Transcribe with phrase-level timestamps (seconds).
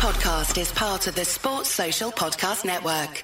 [0.00, 3.22] podcast is part of the Sports Social Podcast Network.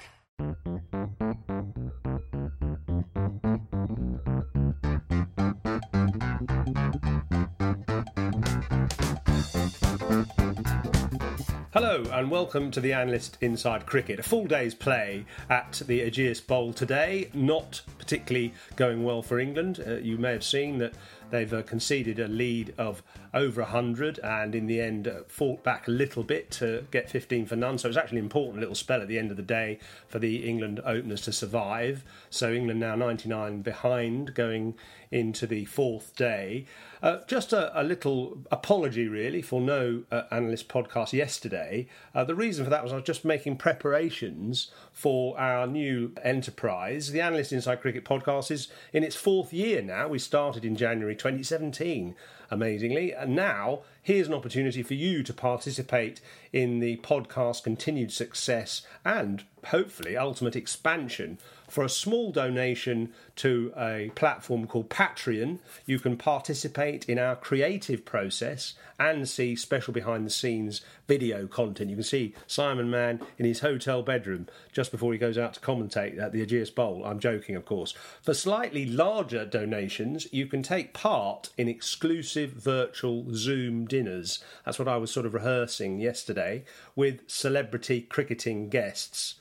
[11.73, 14.19] Hello and welcome to the Analyst Inside Cricket.
[14.19, 17.31] A full day's play at the Ageas Bowl today.
[17.33, 19.83] Not particularly going well for England.
[19.85, 20.93] Uh, you may have seen that
[21.29, 23.03] they've uh, conceded a lead of
[23.33, 27.45] over 100 and in the end uh, fought back a little bit to get 15
[27.45, 27.77] for none.
[27.77, 30.47] So it's actually an important little spell at the end of the day for the
[30.47, 32.05] England openers to survive.
[32.29, 34.75] So England now 99 behind going
[35.11, 36.65] into the fourth day.
[37.01, 41.87] Uh, just a, a, little apology, really, for no uh, analyst podcast yesterday.
[42.13, 47.11] Uh, the reason for that was I was just making preparations for our new enterprise.
[47.11, 50.07] The Analyst Inside Cricket podcast is in its fourth year now.
[50.07, 52.15] We started in January 2017,
[52.51, 53.13] amazingly.
[53.13, 59.43] And now here's an opportunity for you to participate in the podcast continued success and
[59.65, 61.37] hopefully ultimate expansion
[61.67, 68.05] for a small donation to a platform called Patreon, you can participate in our creative
[68.05, 71.89] process and see special behind the scenes video content.
[71.89, 75.59] You can see Simon Mann in his hotel bedroom just before he goes out to
[75.59, 77.03] commentate at the Ageas Bowl.
[77.05, 77.93] I'm joking, of course.
[78.21, 84.43] For slightly larger donations, you can take part in exclusive virtual Zoom dinners.
[84.65, 86.63] That's what I was sort of rehearsing yesterday
[86.95, 89.35] with celebrity cricketing guests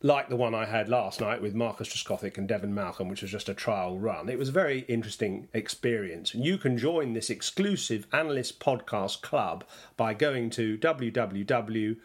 [0.00, 3.32] like the one I had last night with Marcus Trescothick and Devon Malcolm, which was
[3.32, 4.28] just a trial run.
[4.28, 6.34] It was a very interesting experience.
[6.34, 9.64] And you can join this exclusive analyst podcast club
[9.96, 11.96] by going to www.patreon,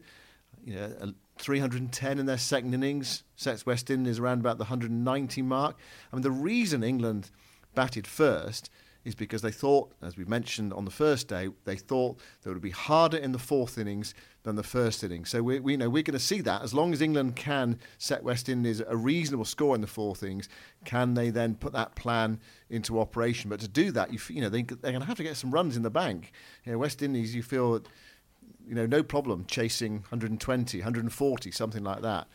[0.64, 5.76] You know, 310 in their second innings sets West Indies around about the 190 mark.
[6.12, 7.30] I mean, the reason England
[7.74, 8.70] batted first
[9.06, 12.52] is because they thought, as we mentioned on the first day, they thought that it
[12.52, 15.30] would be harder in the fourth innings than the first innings.
[15.30, 18.24] So we, we know we're going to see that as long as England can set
[18.24, 20.48] West Indies a reasonable score in the fourth innings,
[20.84, 23.48] can they then put that plan into operation?
[23.48, 25.52] But to do that, you, you know they, they're going to have to get some
[25.52, 26.32] runs in the bank.
[26.64, 27.84] You know, West Indies, you feel,
[28.66, 32.26] you know, no problem chasing 120, 140, something like that.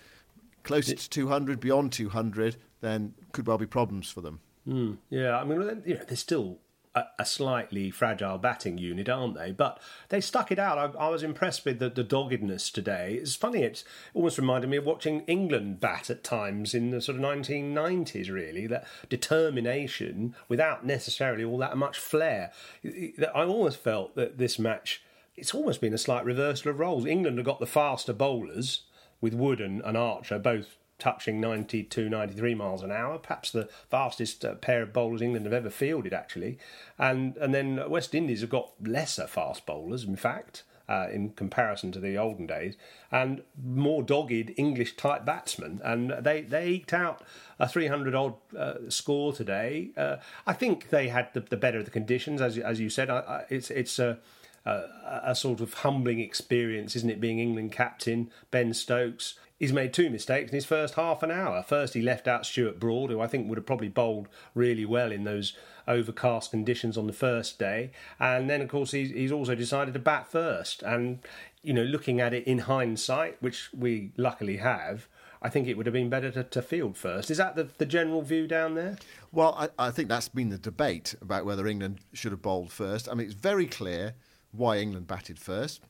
[0.63, 4.39] Closer to 200, beyond 200, then could well be problems for them.
[4.67, 6.59] Mm, yeah, I mean, you know, they're still
[6.93, 9.51] a, a, slightly fragile batting unit, aren't they?
[9.51, 9.79] But
[10.09, 10.77] they stuck it out.
[10.77, 13.17] I, I was impressed with the, the, doggedness today.
[13.21, 13.83] It's funny, it
[14.13, 18.67] almost reminded me of watching England bat at times in the sort of 1990s, really.
[18.67, 22.51] That determination without necessarily all that much flair.
[22.85, 25.01] I almost felt that this match,
[25.35, 27.05] it's almost been a slight reversal of roles.
[27.05, 28.81] England have got the faster bowlers
[29.21, 34.45] with Wood and, and Archer, both touching 92, 93 miles an hour, perhaps the fastest
[34.45, 36.59] uh, pair of bowlers England have ever fielded, actually.
[36.97, 40.63] And and then West Indies have got lesser fast bowlers, in fact.
[40.89, 42.75] Uh, in comparison to the olden days,
[43.13, 47.23] and more dogged English type batsmen, and they they eked out
[47.59, 49.91] a 300 odd uh, score today.
[49.95, 53.09] Uh, I think they had the, the, better of the conditions, as as you said.
[53.09, 54.17] I, I, it's it's a,
[54.65, 54.83] a,
[55.27, 57.21] a sort of humbling experience, isn't it?
[57.21, 61.61] Being England captain, Ben Stokes he's made two mistakes in his first half an hour.
[61.61, 65.11] First, he left out Stuart Broad, who I think would have probably bowled really well
[65.11, 65.53] in those
[65.87, 67.91] overcast conditions on the first day.
[68.19, 70.81] And then, of course, he's, also decided to bat first.
[70.81, 71.19] And,
[71.61, 75.07] you know, looking at it in hindsight, which we luckily have,
[75.43, 77.29] I think it would have been better to, to field first.
[77.29, 78.97] Is that the, the general view down there?
[79.31, 83.07] Well, I, I think that's been the debate about whether England should have bowled first.
[83.07, 84.15] I mean, it's very clear
[84.51, 85.81] why England batted first.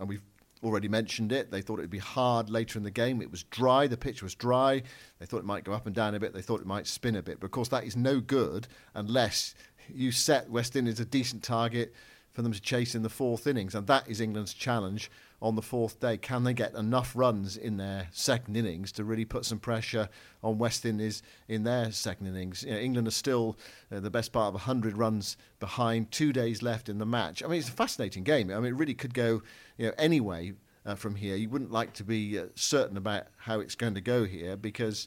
[0.00, 0.22] And we've
[0.62, 1.50] already mentioned it.
[1.50, 3.22] They thought it would be hard later in the game.
[3.22, 3.86] It was dry.
[3.86, 4.82] The pitch was dry.
[5.18, 6.34] They thought it might go up and down a bit.
[6.34, 7.40] They thought it might spin a bit.
[7.40, 9.54] But of course, that is no good unless
[9.88, 11.94] you set West Indies a decent target
[12.40, 15.10] for them to chase in the fourth innings, and that is England's challenge
[15.42, 16.16] on the fourth day.
[16.16, 20.08] Can they get enough runs in their second innings to really put some pressure
[20.42, 22.62] on West Indies in their second innings?
[22.62, 23.58] You know, England are still
[23.92, 27.42] uh, the best part of 100 runs behind, two days left in the match.
[27.42, 28.50] I mean, it's a fascinating game.
[28.50, 29.42] I mean, it really could go
[29.76, 30.54] you know, any way
[30.86, 31.36] uh, from here.
[31.36, 35.06] You wouldn't like to be uh, certain about how it's going to go here because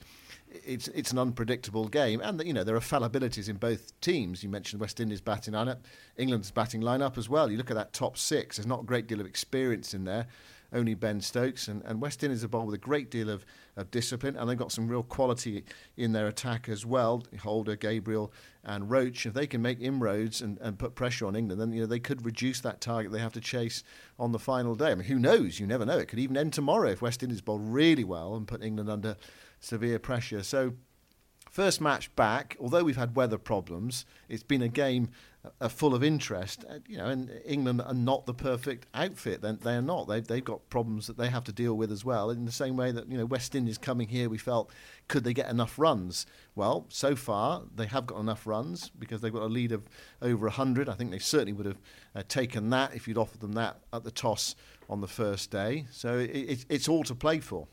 [0.65, 4.43] it's it's an unpredictable game, and you know there are fallibilities in both teams.
[4.43, 5.79] You mentioned West Indies batting lineup,
[6.17, 7.49] England's batting lineup as well.
[7.51, 8.57] You look at that top six.
[8.57, 10.27] There's not a great deal of experience in there.
[10.73, 13.45] Only Ben Stokes and, and West Indies are bowled with a great deal of,
[13.77, 15.63] of discipline, and they've got some real quality
[15.97, 17.23] in their attack as well.
[17.41, 18.33] Holder, Gabriel,
[18.63, 19.27] and Roach.
[19.27, 21.99] If they can make inroads and, and put pressure on England, then you know they
[21.99, 23.83] could reduce that target they have to chase
[24.17, 24.91] on the final day.
[24.91, 25.59] I mean, who knows?
[25.59, 25.99] You never know.
[25.99, 29.15] It could even end tomorrow if West Indies bowl really well and put England under
[29.63, 30.43] severe pressure.
[30.43, 30.73] So,
[31.49, 35.09] first match back, although we've had weather problems, it's been a game
[35.59, 36.65] uh, full of interest.
[36.69, 39.41] Uh, you know, and England are not the perfect outfit.
[39.41, 40.07] They, they are not.
[40.07, 42.29] They've, they've got problems that they have to deal with as well.
[42.29, 44.71] In the same way that you know West Indies coming here, we felt
[45.07, 46.25] could they get enough runs?
[46.55, 49.83] Well, so far they have got enough runs because they've got a lead of
[50.21, 50.89] over 100.
[50.89, 51.81] I think they certainly would have
[52.15, 54.55] uh, taken that if you'd offered them that at the toss
[54.89, 55.85] on the first day.
[55.91, 57.67] So it, it, it's all to play for.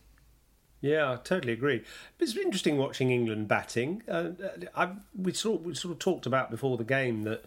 [0.80, 1.82] Yeah, I totally agree.
[2.18, 4.02] It's interesting watching England batting.
[4.08, 4.30] Uh,
[4.74, 7.44] I, we sort of, we sort of talked about before the game that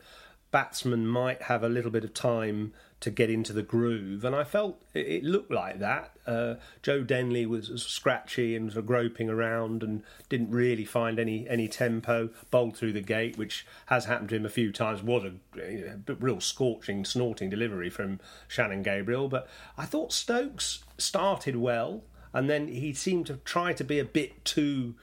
[0.51, 4.45] batsmen might have a little bit of time to get into the groove, and I
[4.45, 6.11] felt it, looked like that.
[6.25, 11.67] Uh, Joe Denley was scratchy and of groping around and didn't really find any any
[11.67, 12.29] tempo.
[12.49, 15.03] Bowled through the gate, which has happened to him a few times.
[15.03, 22.03] Was a real scorching, snorting delivery from Shannon Gabriel, but I thought Stokes started well
[22.33, 24.95] and then he seemed to try to be a bit too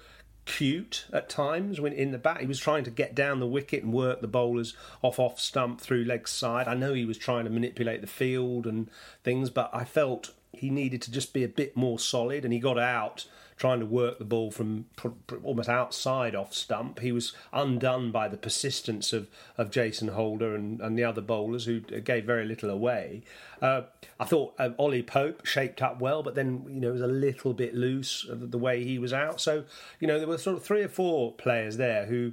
[0.46, 3.84] cute at times when in the bat he was trying to get down the wicket
[3.84, 6.66] and work the bowlers off off stump through leg side.
[6.66, 8.90] I know he was trying to manipulate the field and
[9.22, 12.58] things but i felt he needed to just be a bit more solid and he
[12.58, 13.26] got out
[13.60, 16.98] trying to work the ball from pr- pr- almost outside off stump.
[17.00, 19.28] He was undone by the persistence of,
[19.58, 23.22] of Jason Holder and, and the other bowlers who gave very little away.
[23.60, 23.82] Uh,
[24.18, 27.06] I thought uh, Ollie Pope shaped up well, but then you know it was a
[27.06, 29.42] little bit loose the way he was out.
[29.42, 29.64] So
[30.00, 32.32] you know there were sort of three or four players there who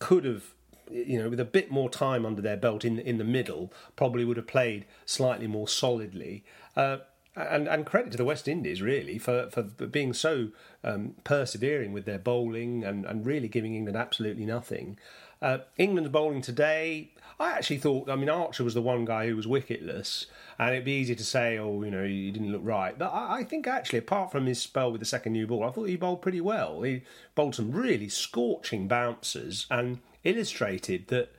[0.00, 0.54] could have
[0.90, 4.24] you know, with a bit more time under their belt in in the middle, probably
[4.24, 6.44] would have played slightly more solidly.
[6.76, 6.98] Uh,
[7.36, 10.48] and, and credit to the West Indies really for, for being so
[10.82, 14.98] um, persevering with their bowling and, and really giving England absolutely nothing.
[15.42, 19.36] Uh, England's bowling today, I actually thought, I mean, Archer was the one guy who
[19.36, 20.26] was wicketless,
[20.58, 22.96] and it'd be easy to say, oh, you know, he didn't look right.
[22.96, 25.70] But I, I think actually, apart from his spell with the second new ball, I
[25.70, 26.82] thought he bowled pretty well.
[26.82, 27.02] He
[27.34, 31.34] bowled some really scorching bouncers and illustrated that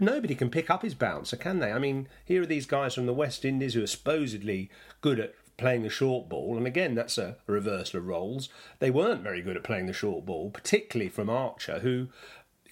[0.00, 1.72] nobody can pick up his bouncer, can they?
[1.72, 4.70] I mean, here are these guys from the West Indies who are supposedly
[5.00, 8.48] good at playing the short ball, and again, that's a reversal of roles.
[8.78, 12.08] They weren't very good at playing the short ball, particularly from Archer, who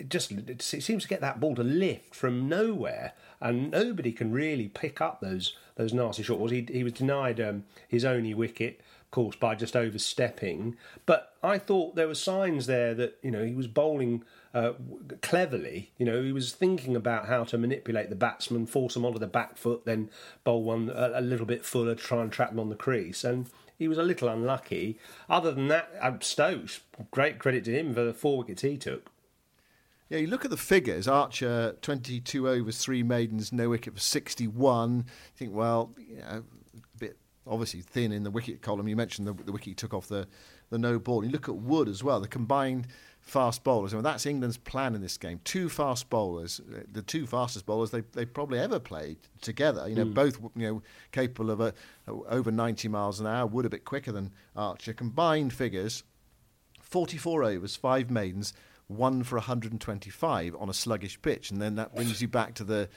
[0.08, 4.68] just it seems to get that ball to lift from nowhere, and nobody can really
[4.68, 6.50] pick up those those nasty short balls.
[6.52, 10.76] He, he was denied um, his only wicket of course, by just overstepping.
[11.06, 14.24] But I thought there were signs there that you know he was bowling
[14.56, 14.72] uh,
[15.20, 15.90] cleverly.
[15.98, 19.26] You know, he was thinking about how to manipulate the batsman, force them onto the
[19.26, 20.08] back foot, then
[20.44, 23.22] bowl one a, a little bit fuller to try and trap them on the crease.
[23.22, 24.98] And he was a little unlucky.
[25.28, 26.80] Other than that, uh, Stokes,
[27.10, 29.10] great credit to him for the four wickets he took.
[30.08, 31.06] Yeah, you look at the figures.
[31.06, 34.96] Archer, 22 overs, three maidens, no wicket for 61.
[34.98, 35.04] You
[35.36, 36.44] think, well, you know,
[37.46, 38.88] obviously thin in the wicket column.
[38.88, 40.26] You mentioned the, the wicket he took off the,
[40.70, 41.24] the no ball.
[41.24, 42.86] You look at Wood as well, the combined
[43.26, 43.92] fast bowlers.
[43.92, 45.40] I mean, that's England's plan in this game.
[45.44, 49.88] Two fast bowlers, the two fastest bowlers they they probably ever played together.
[49.88, 50.14] You know, mm.
[50.14, 51.74] both you know capable of a,
[52.06, 53.46] a, over 90 miles an hour.
[53.46, 54.94] Wood a bit quicker than Archer.
[54.94, 56.04] Combined figures:
[56.80, 58.54] 44 overs, five maidens,
[58.86, 62.88] one for 125 on a sluggish pitch, and then that brings you back to the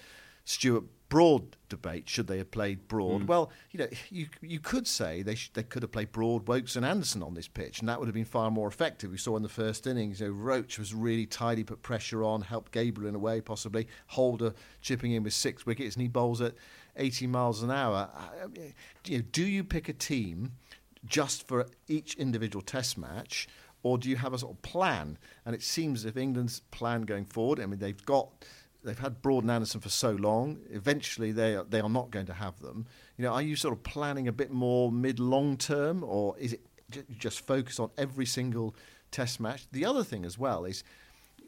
[0.46, 2.08] Stuart Broad debate.
[2.08, 3.24] Should they have played Broad?
[3.24, 3.28] Mm.
[3.28, 6.76] Well, you know, you you could say they sh- they could have played Broad, Woakes,
[6.76, 9.12] and Anderson on this pitch, and that would have been far more effective.
[9.12, 12.42] We saw in the first innings, you know, Roach was really tidy, put pressure on,
[12.42, 16.42] helped Gabriel in a way, possibly Holder chipping in with six wickets, and he bowls
[16.42, 16.54] at
[16.96, 18.10] 80 miles an hour.
[19.06, 20.52] You know, do you pick a team
[21.06, 23.48] just for each individual Test match?
[23.82, 25.18] Or do you have a sort of plan?
[25.46, 28.30] And it seems as if England's plan going forward, I mean, they've got
[28.84, 30.60] they've had Broad and Anderson for so long.
[30.70, 32.86] Eventually, they are, they are not going to have them.
[33.18, 36.54] You know, are you sort of planning a bit more mid long term, or is
[36.54, 36.62] it
[37.18, 38.76] just focus on every single
[39.12, 39.68] Test match?
[39.72, 40.84] The other thing as well is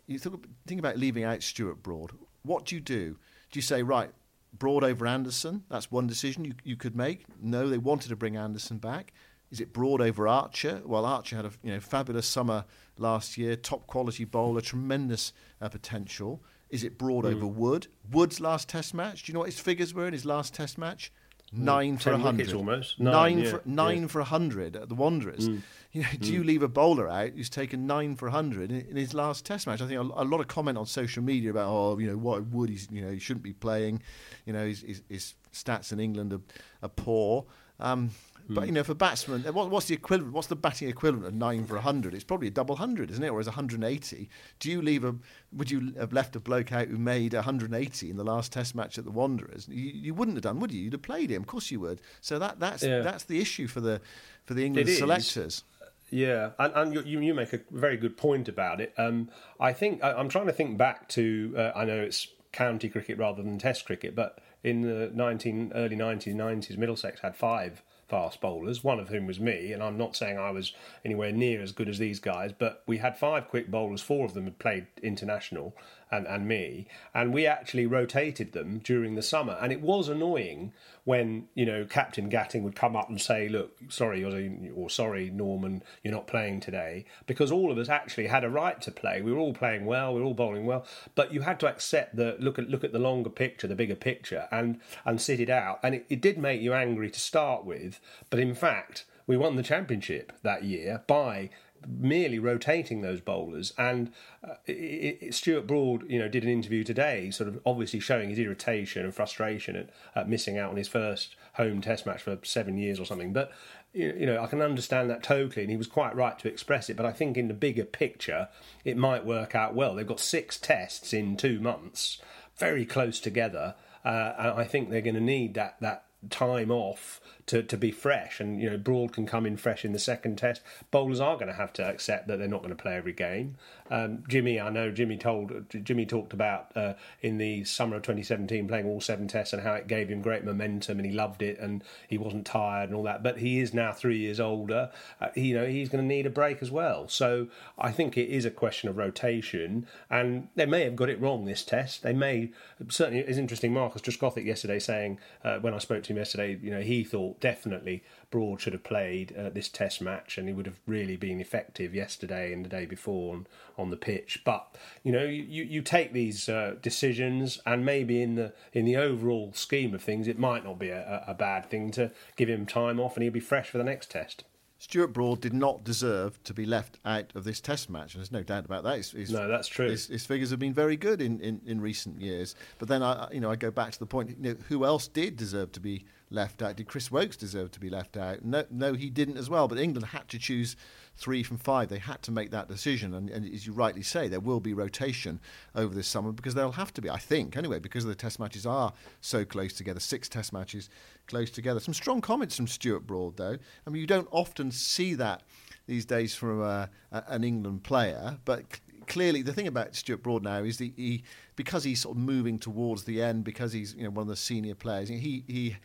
[0.08, 2.12] you think about leaving out Stuart Broad.
[2.44, 3.18] What do you do?
[3.52, 4.12] Do you say right?
[4.54, 5.64] Broad over Anderson?
[5.70, 7.24] That's one decision you, you could make.
[7.42, 9.14] No, they wanted to bring Anderson back.
[9.52, 10.82] Is it Broad over Archer?
[10.86, 12.66] Well, Archer had a you know fabulous summer
[12.98, 16.42] last year, top quality bowler, tremendous uh, potential.
[16.72, 17.36] Is it Broad mm.
[17.36, 17.88] over Wood?
[18.10, 19.24] Wood's last Test match.
[19.24, 21.12] Do you know what his figures were in his last Test match?
[21.54, 22.54] Nine for a hundred.
[22.54, 24.08] Almost nine, nine yeah, for nine yeah.
[24.08, 25.50] for a hundred at the Wanderers.
[25.50, 25.62] Mm.
[25.92, 26.34] You know, do mm.
[26.34, 29.46] you leave a bowler out who's taken nine for a hundred in, in, his last
[29.46, 29.82] Test match?
[29.82, 32.48] I think a, a, lot of comment on social media about oh, you know, what
[32.48, 34.02] Wood he's you know he shouldn't be playing.
[34.46, 36.42] You know, his, his, his stats in England are,
[36.82, 37.46] are poor.
[37.82, 38.12] Um,
[38.50, 40.34] but you know, for batsmen, what, what's the equivalent?
[40.34, 42.14] What's the batting equivalent of nine for hundred?
[42.14, 43.30] It's probably a double hundred, isn't it?
[43.30, 44.30] Or is 180?
[44.60, 45.16] Do you leave a?
[45.54, 48.98] Would you have left a bloke out who made 180 in the last Test match
[48.98, 49.68] at the Wanderers?
[49.70, 50.82] You, you wouldn't have done, would you?
[50.82, 51.42] You'd have played him.
[51.42, 52.02] Of course you would.
[52.22, 53.00] So that that's yeah.
[53.02, 54.02] that's the issue for the
[54.46, 55.64] for the England selectors.
[56.10, 58.94] Yeah, and, and you, you make a very good point about it.
[58.98, 59.30] Um,
[59.62, 61.54] I think I, am trying to think back to.
[61.58, 65.96] Uh, I know it's county cricket rather than Test cricket, but in the 19 early
[65.96, 70.38] 1990s, Middlesex had five fast bowlers, one of whom was me, and I'm not saying
[70.38, 70.74] I was
[71.06, 74.34] anywhere near as good as these guys, but we had five quick bowlers, four of
[74.34, 75.74] them had played international,
[76.12, 79.58] and, and me, and we actually rotated them during the summer.
[79.62, 83.78] And it was annoying when, you know, Captain Gatting would come up and say, look,
[83.90, 88.50] sorry, or sorry, Norman, you're not playing today, because all of us actually had a
[88.50, 89.22] right to play.
[89.22, 92.16] We were all playing well, we were all bowling well, but you had to accept
[92.16, 95.50] the look at look at the longer picture, the bigger picture, and and sit it
[95.50, 95.80] out.
[95.82, 98.00] And it, it did make you angry to start with,
[98.30, 101.50] but in fact, we won the championship that year by
[101.88, 103.74] merely rotating those bowlers.
[103.78, 104.12] And
[104.48, 108.30] uh, it, it, Stuart Broad, you know, did an interview today, sort of obviously showing
[108.30, 112.40] his irritation and frustration at, at missing out on his first home Test match for
[112.44, 113.34] seven years or something.
[113.34, 113.52] But
[113.94, 116.96] you know, I can understand that totally, and he was quite right to express it.
[116.96, 118.48] But I think in the bigger picture,
[118.86, 119.96] it might work out well.
[119.96, 122.20] They've got six tests in two months,
[122.58, 127.20] very close together, uh, and I think they're going to need that that time off
[127.48, 128.40] to, to be fresh.
[128.40, 130.62] And, you know, Broad can come in fresh in the second test.
[130.92, 133.58] Bowlers are going to have to accept that they're not going to play every game.
[133.92, 138.68] Um, Jimmy, I know Jimmy told, Jimmy talked about uh, in the summer of 2017
[138.68, 141.60] playing all seven tests and how it gave him great momentum and he loved it
[141.60, 143.22] and he wasn't tired and all that.
[143.22, 144.92] But he is now three years older.
[145.20, 147.10] Uh, you know, he's going to need a break as well.
[147.10, 149.86] So I think it is a question of rotation.
[150.10, 152.02] And they may have got it wrong this test.
[152.02, 152.52] They may,
[152.88, 153.74] certainly, it's interesting.
[153.74, 157.42] Marcus Trescothick yesterday saying, uh, when I spoke to him yesterday, you know, he thought
[157.42, 161.40] definitely Broad should have played uh, this Test match, and he would have really been
[161.40, 163.48] effective yesterday and the day before on,
[163.78, 164.42] on the pitch.
[164.44, 168.96] But you know, you, you take these uh, decisions, and maybe in the in the
[168.96, 172.66] overall scheme of things, it might not be a, a bad thing to give him
[172.66, 174.46] time off, and he'll be fresh for the next Test.
[174.82, 178.32] Stuart Broad did not deserve to be left out of this Test match, and there's
[178.32, 178.98] no doubt about that.
[178.98, 179.88] His, his, no, that's true.
[179.88, 182.56] His, his, figures have been very good in, in, in recent years.
[182.80, 185.08] But then I, you know, I go back to the point: you know, who else
[185.08, 186.78] did deserve to be left out?
[186.78, 188.44] Did Chris Woakes deserve to be left out?
[188.44, 189.68] No, no, he didn't as well.
[189.68, 190.76] But England had to choose
[191.16, 191.90] three from five.
[191.90, 194.74] They had to make that decision, and, and, as you rightly say, there will be
[194.74, 195.40] rotation
[195.76, 198.66] over this summer because there'll have to be, I think, anyway, because the Test matches
[198.66, 200.00] are so close together.
[200.00, 200.90] Six Test matches
[201.28, 201.80] close together.
[201.80, 203.58] Some strong comments from Stuart Broad, though.
[203.86, 205.44] I mean, you don't often see that
[205.88, 208.64] these days from a, a, an England player, but
[209.08, 211.24] clearly the thing about Stuart Broad now is that he
[211.56, 214.36] because he's sort of moving towards the end because he's you know one of the
[214.36, 215.76] senior players he he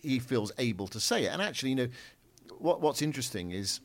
[0.00, 1.88] he feels able to say it and actually you know
[2.58, 3.80] what what's interesting is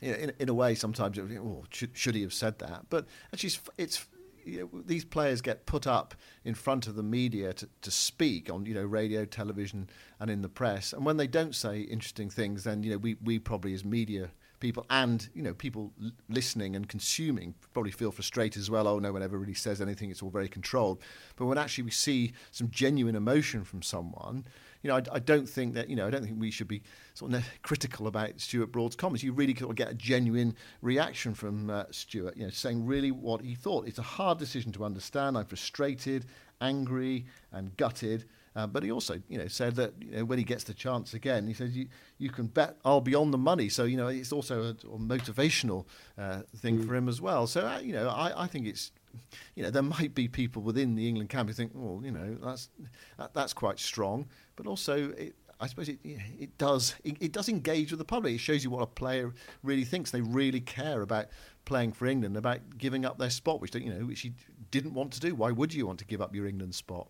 [0.00, 2.86] you know, in, in a way, sometimes oh, should, should, he have said that?
[2.88, 4.06] But actually, it's,
[4.44, 8.50] you know, these players get put up in front of the media to, to speak
[8.50, 9.88] on you know radio, television,
[10.20, 10.92] and in the press.
[10.92, 14.30] And when they don't say interesting things, then you know we, we probably as media
[14.60, 15.92] people and you know people
[16.28, 18.88] listening and consuming probably feel frustrated as well.
[18.88, 21.02] Oh no one ever really says anything; it's all very controlled.
[21.36, 24.46] But when actually we see some genuine emotion from someone,
[24.82, 26.82] you know, I, I, don't think that you know, I don't think we should be
[27.14, 29.22] sort of critical about Stuart Broad's comments.
[29.22, 33.42] You really could get a genuine reaction from uh, Stuart, you know, saying really what
[33.42, 33.86] he thought.
[33.86, 35.36] It's a hard decision to understand.
[35.36, 36.26] I'm frustrated,
[36.60, 38.24] angry, and gutted.
[38.56, 41.14] Uh, but he also, you know, said that you know, when he gets the chance
[41.14, 41.86] again, he says, "You,
[42.18, 44.98] you can bet I'll be on the money." So you know, it's also a, a
[44.98, 45.84] motivational
[46.16, 46.86] uh, thing mm.
[46.86, 47.46] for him as well.
[47.46, 48.90] So uh, you know, I, I think it's
[49.54, 52.36] you know, there might be people within the England camp who think, well, you know,
[52.42, 52.68] that's
[53.18, 57.48] that, that's quite strong, but also it, I suppose it it does it, it, does
[57.48, 58.34] engage with the public.
[58.34, 60.10] It shows you what a player really thinks.
[60.10, 61.26] They really care about
[61.64, 64.34] playing for England, about giving up their spot, which you know, which he
[64.70, 65.34] didn't want to do.
[65.34, 67.08] Why would you want to give up your England spot?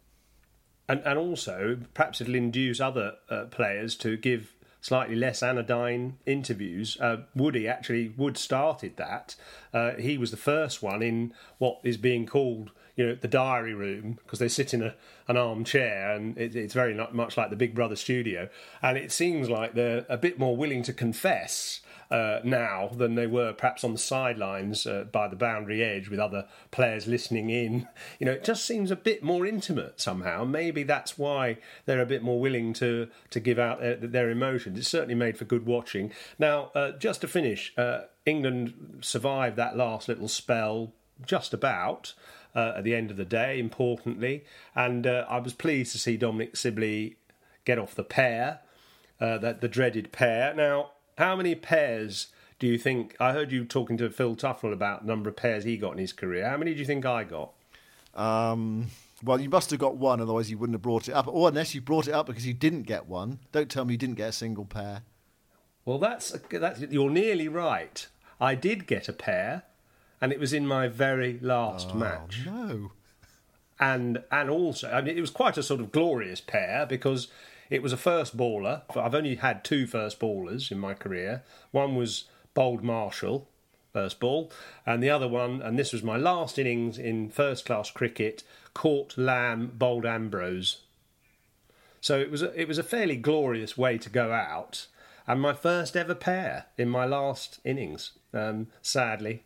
[0.88, 6.96] And and also perhaps it'll induce other uh, players to give slightly less anodyne interviews.
[7.00, 9.34] Uh, Woody actually Wood started that.
[9.72, 13.74] Uh, he was the first one in what is being called you know the diary
[13.74, 14.94] room because they sit in a,
[15.28, 18.48] an armchair and it, it's very much like the Big Brother studio.
[18.82, 23.26] And it seems like they're a bit more willing to confess uh, now than they
[23.26, 27.86] were perhaps on the sidelines uh, by the boundary edge with other players listening in.
[28.18, 30.44] You know, it just seems a bit more intimate somehow.
[30.44, 34.78] Maybe that's why they're a bit more willing to to give out their, their emotions.
[34.78, 36.12] It's certainly made for good watching.
[36.38, 40.92] Now, uh, just to finish, uh, England survived that last little spell
[41.24, 42.14] just about.
[42.54, 44.42] Uh, at the end of the day, importantly,
[44.74, 47.16] and uh, I was pleased to see Dominic Sibley
[47.66, 48.60] get off the pair,
[49.20, 50.54] that the dreaded pair.
[50.54, 53.16] Now, how many pairs do you think?
[53.20, 55.98] I heard you talking to Phil Tufnell about the number of pairs he got in
[55.98, 56.48] his career.
[56.48, 57.52] How many do you think I got?
[58.14, 58.86] Um,
[59.22, 61.26] well, you must have got one, otherwise you wouldn't have brought it up.
[61.28, 63.40] Or unless you brought it up because you didn't get one.
[63.52, 65.02] Don't tell me you didn't get a single pair.
[65.84, 68.06] Well, that's that's you're nearly right.
[68.40, 69.64] I did get a pair,
[70.20, 72.42] and it was in my very last oh, match.
[72.44, 72.92] No.
[73.80, 77.28] And and also, I mean, it was quite a sort of glorious pair because
[77.70, 78.82] it was a first baller.
[78.96, 81.42] I've only had two first ballers in my career.
[81.70, 83.48] One was bowled Marshall,
[83.92, 84.50] first ball,
[84.86, 88.42] and the other one, and this was my last innings in first class cricket,
[88.74, 90.82] caught Lamb bowled Ambrose.
[92.00, 94.86] So it was a, it was a fairly glorious way to go out,
[95.26, 98.12] and my first ever pair in my last innings.
[98.32, 99.42] Um, sadly,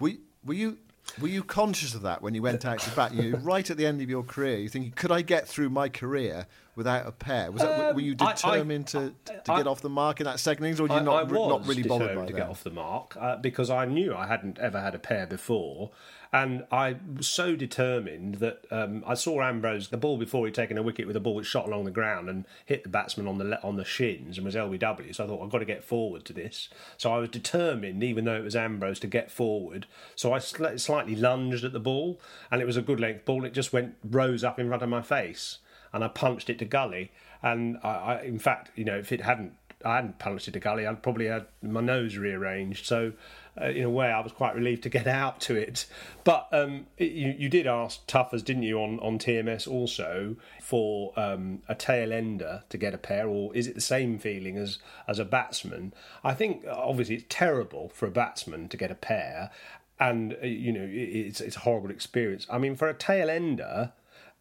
[0.00, 0.12] were
[0.44, 0.78] were you
[1.20, 3.12] were you conscious of that when you went out to bat?
[3.14, 5.88] You right at the end of your career, you thinking, could I get through my
[5.88, 6.46] career
[6.78, 7.50] without a pair?
[7.50, 10.20] Was that, um, were you determined I, I, to, to I, get off the mark
[10.20, 12.38] in that second innings, or were you not, not really bothered by to that?
[12.38, 15.90] get off the mark uh, because I knew I hadn't ever had a pair before,
[16.32, 20.76] and I was so determined that um, I saw Ambrose the ball before he'd taken
[20.76, 23.38] a wicket with a ball which shot along the ground and hit the batsman on
[23.38, 25.14] the on the shins and was LBW.
[25.14, 26.68] So I thought I've got to get forward to this.
[26.96, 29.86] So I was determined, even though it was Ambrose, to get forward.
[30.14, 32.20] So I sl- slightly lunged at the ball,
[32.50, 33.44] and it was a good length ball.
[33.44, 35.58] It just went rose up in front of my face,
[35.92, 37.10] and I punched it to gully.
[37.42, 39.52] And I, I in fact, you know, if it hadn't
[39.84, 42.84] I hadn't punched it to gully, I'd probably had my nose rearranged.
[42.84, 43.12] So
[43.60, 45.86] uh, in a way, I was quite relieved to get out to it.
[46.24, 51.12] But um, it, you, you, did ask Tuffers, didn't you, on, on TMS also for
[51.18, 54.78] um, a tail ender to get a pair, or is it the same feeling as
[55.06, 55.92] as a batsman?
[56.24, 59.50] I think obviously it's terrible for a batsman to get a pair,
[59.98, 62.46] and uh, you know it's it's a horrible experience.
[62.50, 63.92] I mean, for a tail ender,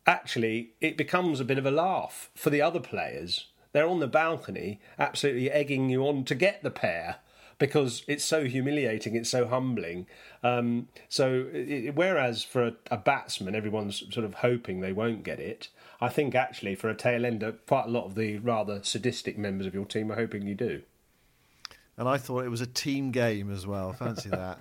[0.08, 3.48] actually, it becomes a bit of a laugh for the other players.
[3.74, 7.18] They're on the balcony, absolutely egging you on to get the pair
[7.60, 10.08] because it's so humiliating, it's so humbling.
[10.44, 15.40] Um, so, it, whereas for a, a, batsman, everyone's sort of hoping they won't get
[15.40, 19.38] it, I think actually for a tail ender, quite a lot of the rather sadistic
[19.38, 20.84] members of your team are hoping you do.
[21.98, 23.92] And I thought it was a team game as well.
[23.94, 24.60] Fancy that.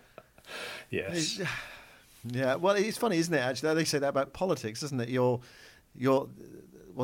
[0.90, 1.40] yes.
[2.30, 3.38] Yeah, well, it's funny, isn't it?
[3.38, 5.08] Actually, they say that about politics, doesn't it?
[5.08, 5.40] You're,
[5.94, 6.28] you're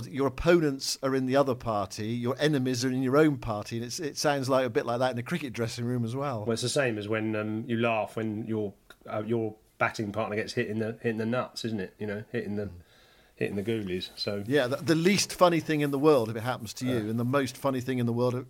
[0.09, 3.87] your opponents are in the other party, your enemies are in your own party, and
[3.87, 6.45] it sounds like a bit like that in the cricket dressing room as well.
[6.45, 8.73] Well, it's the same as when um, you laugh when your
[9.07, 11.95] uh, your batting partner gets hit in the hit in the nuts, isn't it?
[11.99, 12.71] You know, hitting the
[13.37, 14.11] hitting the goolies.
[14.17, 16.97] So yeah, the, the least funny thing in the world if it happens to you,
[16.97, 18.47] uh, and the most funny thing in the world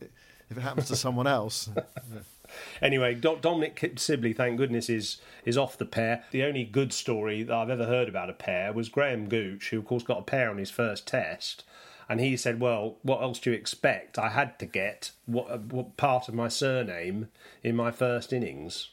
[0.51, 1.69] if it happens to someone else.
[2.81, 6.25] Anyway, Dominic Sibley, thank goodness, is is off the pair.
[6.31, 9.79] The only good story that I've ever heard about a pair was Graham Gooch, who
[9.79, 11.65] of course got a pair on his first test,
[12.09, 14.19] and he said, "Well, what else do you expect?
[14.19, 17.29] I had to get what, what part of my surname
[17.63, 18.91] in my first innings,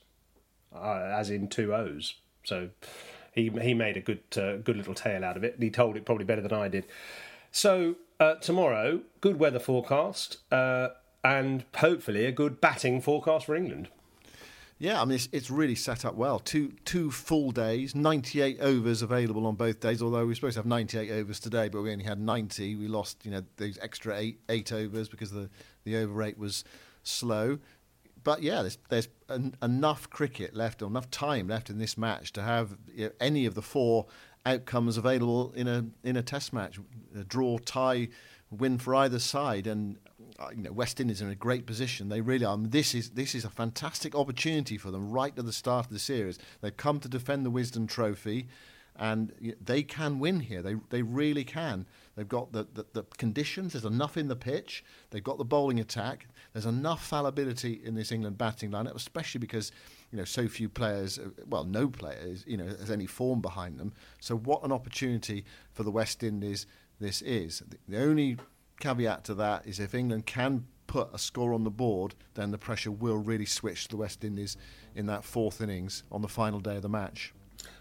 [0.74, 2.70] uh, as in two O's." So
[3.34, 5.56] he he made a good uh, good little tale out of it.
[5.60, 6.86] He told it probably better than I did.
[7.52, 10.38] So uh, tomorrow, good weather forecast.
[10.52, 10.90] Uh,
[11.24, 13.90] and hopefully a good batting forecast for England.
[14.80, 16.40] Yeah, I mean it's, it's really set up well.
[16.40, 20.02] Two two full days, 98 overs available on both days.
[20.02, 22.78] Although we're supposed to have 98 overs today, but we only had 90.
[22.78, 25.50] We lost, you know, those extra eight eight overs because the
[25.84, 26.64] the over rate was
[27.04, 27.60] slow.
[28.24, 29.10] But yeah, there's there's
[29.62, 33.46] enough cricket left, or enough time left in this match to have you know, any
[33.46, 34.06] of the four
[34.46, 36.80] outcomes available in a in a Test match:
[37.14, 38.08] a draw, tie,
[38.50, 39.68] win for either side.
[39.68, 39.98] And
[40.56, 42.10] you know, West Indies are in a great position.
[42.10, 42.58] They really are.
[42.58, 46.00] This is this is a fantastic opportunity for them right at the start of the
[46.00, 46.40] series.
[46.62, 48.48] They've come to defend the Wisden Trophy,
[48.96, 50.62] and they can win here.
[50.62, 51.86] They they really can.
[52.16, 53.74] They've got the, the, the conditions.
[53.74, 54.84] There's enough in the pitch.
[55.10, 56.28] They've got the bowling attack.
[56.52, 59.72] There's enough fallibility in this England batting lineup, especially because
[60.12, 61.20] you know so few players.
[61.20, 62.44] Uh, well, no players.
[62.48, 63.94] You know has any form behind them.
[64.20, 66.66] So what an opportunity for the West Indies
[67.00, 67.64] this is.
[67.88, 68.38] The only
[68.80, 72.58] caveat to that is if England can put a score on the board, then the
[72.58, 74.58] pressure will really switch to the West Indies
[74.96, 77.34] in that fourth innings on the final day of the match.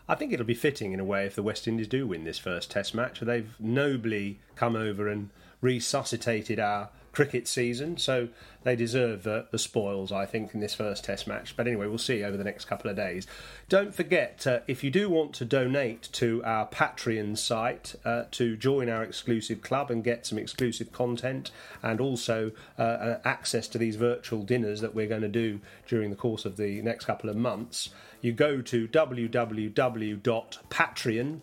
[0.08, 2.38] I think it'll be fitting in a way if the West Indies do win this
[2.38, 3.20] first Test match.
[3.20, 5.30] They've nobly come over and
[5.60, 8.28] resuscitated our cricket season, so
[8.64, 11.56] they deserve uh, the spoils, I think, in this first Test match.
[11.56, 13.26] But anyway, we'll see over the next couple of days.
[13.68, 18.56] Don't forget, uh, if you do want to donate to our Patreon site uh, to
[18.56, 21.50] join our exclusive club and get some exclusive content
[21.82, 26.10] and also uh, uh, access to these virtual dinners that we're going to do during
[26.10, 27.90] the course of the next couple of months,
[28.20, 30.24] you go to www.patreon,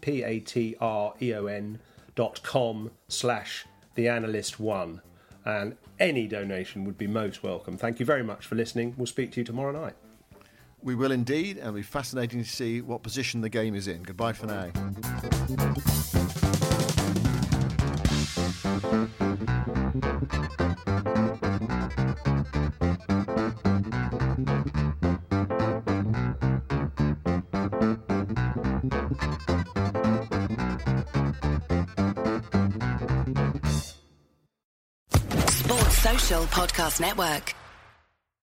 [0.02, 1.80] P-A-T-R-E-O-N,
[2.16, 5.02] dot com slash the analyst one
[5.46, 7.78] and any donation would be most welcome.
[7.78, 8.96] Thank you very much for listening.
[8.98, 9.96] We'll speak to you tomorrow night.
[10.82, 14.04] We will indeed, and it'll be fascinating to see what position the game is in.
[14.04, 14.72] Goodbye for now.
[36.56, 37.65] Podcast Network.